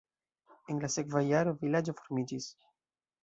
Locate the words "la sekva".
0.85-1.21